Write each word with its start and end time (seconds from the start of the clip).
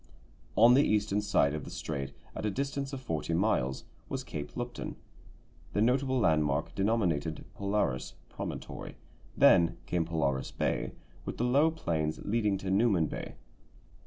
On 0.55 0.73
the 0.73 0.81
eastern 0.83 1.21
side 1.21 1.53
of 1.53 1.63
the 1.63 1.69
strait, 1.69 2.11
at 2.35 2.43
a 2.43 2.49
distance 2.49 2.91
of 2.91 2.99
forty 2.99 3.35
miles, 3.35 3.83
was 4.09 4.23
Cape 4.23 4.57
Lupton, 4.57 4.95
the 5.73 5.81
notable 5.83 6.17
landmark 6.17 6.73
denominated 6.73 7.45
Polaris 7.53 8.15
Promontory; 8.27 8.95
then 9.37 9.77
came 9.85 10.03
Polaris 10.05 10.49
Bay 10.49 10.93
with 11.23 11.37
the 11.37 11.43
low 11.43 11.69
plains 11.69 12.19
leading 12.25 12.57
to 12.57 12.71
Newman 12.71 13.05
Bay. 13.05 13.35